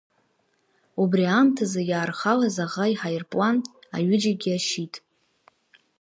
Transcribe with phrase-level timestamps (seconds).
[1.01, 3.57] Убри аамҭазы иаархалаз аӷа иҳаирплан
[3.95, 4.95] аҩыџьегьы ашьит.